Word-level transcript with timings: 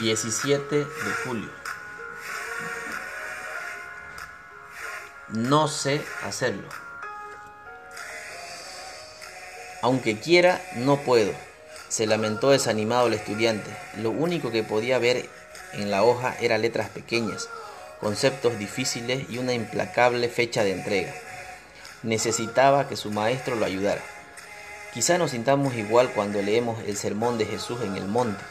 17 0.00 0.76
de 0.76 0.86
julio. 1.24 1.48
No 5.28 5.68
sé 5.68 6.02
hacerlo. 6.24 6.68
Aunque 9.82 10.18
quiera, 10.18 10.60
no 10.76 10.98
puedo, 10.98 11.32
se 11.88 12.06
lamentó 12.06 12.50
desanimado 12.50 13.06
el 13.06 13.14
estudiante. 13.14 13.70
Lo 13.98 14.10
único 14.10 14.50
que 14.50 14.62
podía 14.62 14.98
ver 14.98 15.28
en 15.74 15.90
la 15.90 16.02
hoja 16.02 16.34
eran 16.40 16.62
letras 16.62 16.88
pequeñas, 16.88 17.48
conceptos 18.00 18.58
difíciles 18.58 19.30
y 19.30 19.38
una 19.38 19.52
implacable 19.52 20.28
fecha 20.28 20.64
de 20.64 20.72
entrega. 20.72 21.14
Necesitaba 22.02 22.88
que 22.88 22.96
su 22.96 23.10
maestro 23.10 23.54
lo 23.56 23.64
ayudara. 23.64 24.02
Quizá 24.92 25.18
nos 25.18 25.30
sintamos 25.30 25.74
igual 25.74 26.10
cuando 26.10 26.42
leemos 26.42 26.82
el 26.86 26.96
sermón 26.96 27.38
de 27.38 27.46
Jesús 27.46 27.80
en 27.82 27.96
el 27.96 28.06
monte 28.06 28.42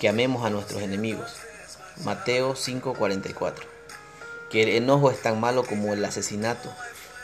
que 0.00 0.08
amemos 0.08 0.46
a 0.46 0.50
nuestros 0.50 0.82
enemigos. 0.82 1.36
Mateo 2.04 2.56
5:44. 2.56 3.66
Que 4.50 4.62
el 4.62 4.70
enojo 4.70 5.10
es 5.10 5.20
tan 5.20 5.38
malo 5.38 5.62
como 5.62 5.92
el 5.92 6.04
asesinato, 6.04 6.74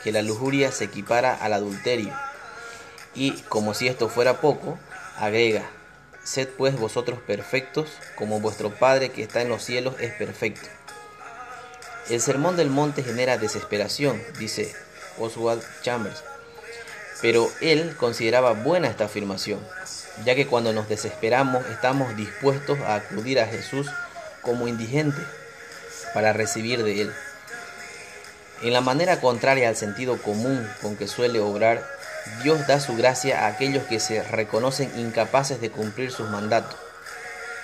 que 0.03 0.11
la 0.11 0.21
lujuria 0.21 0.71
se 0.71 0.85
equipara 0.85 1.33
al 1.35 1.53
adulterio. 1.53 2.13
Y 3.15 3.31
como 3.49 3.73
si 3.73 3.87
esto 3.87 4.09
fuera 4.09 4.39
poco, 4.39 4.77
agrega, 5.17 5.67
sed 6.23 6.49
pues 6.49 6.79
vosotros 6.79 7.19
perfectos, 7.19 7.89
como 8.15 8.39
vuestro 8.39 8.69
Padre 8.69 9.09
que 9.09 9.23
está 9.23 9.41
en 9.41 9.49
los 9.49 9.63
cielos 9.63 9.95
es 9.99 10.13
perfecto. 10.13 10.69
El 12.09 12.21
sermón 12.21 12.55
del 12.55 12.69
monte 12.69 13.03
genera 13.03 13.39
desesperación, 13.39 14.21
dice 14.37 14.73
Oswald 15.17 15.63
Chambers, 15.81 16.23
pero 17.21 17.49
él 17.59 17.97
consideraba 17.97 18.53
buena 18.53 18.87
esta 18.87 19.05
afirmación 19.05 19.59
ya 20.25 20.35
que 20.35 20.47
cuando 20.47 20.73
nos 20.73 20.89
desesperamos 20.89 21.65
estamos 21.67 22.15
dispuestos 22.15 22.79
a 22.79 22.95
acudir 22.95 23.39
a 23.39 23.47
Jesús 23.47 23.87
como 24.41 24.67
indigente 24.67 25.21
para 26.13 26.33
recibir 26.33 26.83
de 26.83 27.01
Él. 27.01 27.13
En 28.61 28.73
la 28.73 28.81
manera 28.81 29.21
contraria 29.21 29.69
al 29.69 29.75
sentido 29.75 30.21
común 30.21 30.67
con 30.81 30.95
que 30.95 31.07
suele 31.07 31.39
obrar, 31.39 31.85
Dios 32.43 32.65
da 32.67 32.79
su 32.79 32.95
gracia 32.95 33.45
a 33.45 33.47
aquellos 33.47 33.83
que 33.83 33.99
se 33.99 34.23
reconocen 34.23 34.91
incapaces 34.97 35.61
de 35.61 35.69
cumplir 35.69 36.11
sus 36.11 36.29
mandatos, 36.29 36.75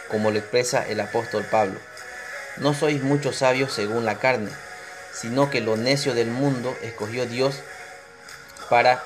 como 0.10 0.30
lo 0.30 0.38
expresa 0.38 0.86
el 0.88 1.00
apóstol 1.00 1.46
Pablo. 1.50 1.80
No 2.58 2.74
sois 2.74 3.02
muchos 3.02 3.38
sabios 3.38 3.74
según 3.74 4.06
la 4.06 4.20
carne, 4.20 4.52
sino 5.14 5.50
que 5.50 5.62
lo 5.62 5.78
necio 5.78 6.14
del 6.14 6.30
mundo 6.30 6.78
escogió 6.84 7.26
Dios 7.26 7.56
para 8.70 9.04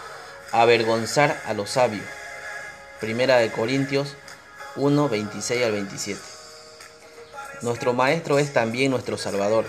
avergonzar 0.51 1.41
a 1.45 1.53
los 1.53 1.69
sabios. 1.71 2.05
Primera 2.99 3.37
de 3.37 3.51
Corintios 3.51 4.15
1, 4.75 5.09
26 5.09 5.63
al 5.63 5.71
27. 5.71 6.19
Nuestro 7.61 7.93
Maestro 7.93 8.39
es 8.39 8.53
también 8.53 8.89
nuestro 8.89 9.19
Salvador 9.19 9.65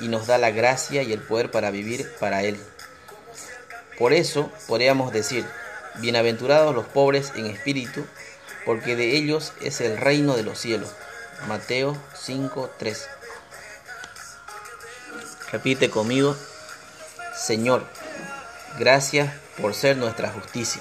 y 0.00 0.08
nos 0.08 0.26
da 0.26 0.38
la 0.38 0.50
gracia 0.50 1.02
y 1.02 1.12
el 1.12 1.20
poder 1.20 1.50
para 1.50 1.70
vivir 1.70 2.10
para 2.18 2.42
Él. 2.42 2.58
Por 3.98 4.14
eso 4.14 4.50
podríamos 4.66 5.12
decir, 5.12 5.44
bienaventurados 5.96 6.74
los 6.74 6.86
pobres 6.86 7.32
en 7.36 7.46
espíritu, 7.46 8.06
porque 8.64 8.96
de 8.96 9.14
ellos 9.14 9.52
es 9.60 9.82
el 9.82 9.98
reino 9.98 10.34
de 10.34 10.42
los 10.42 10.58
cielos. 10.58 10.90
Mateo 11.46 11.96
5, 12.14 12.70
3. 12.78 13.08
Repite 15.52 15.90
conmigo, 15.90 16.34
Señor, 17.36 17.86
gracias 18.78 19.34
por 19.60 19.74
ser 19.74 19.98
nuestra 19.98 20.30
justicia. 20.30 20.80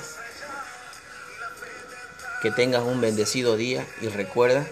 Que 2.43 2.51
tengas 2.51 2.83
un 2.83 2.99
bendecido 2.99 3.55
día 3.55 3.87
y 4.01 4.09
recuerda, 4.09 4.67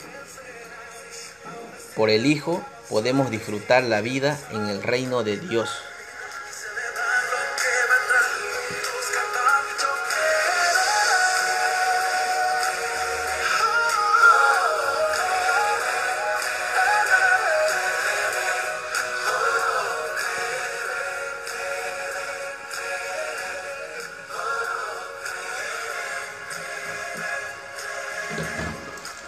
por 1.96 2.10
el 2.10 2.26
Hijo 2.26 2.62
podemos 2.90 3.32
disfrutar 3.32 3.84
la 3.84 4.02
vida 4.02 4.38
en 4.52 4.68
el 4.68 4.84
reino 4.84 5.24
de 5.24 5.38
Dios. 5.38 5.70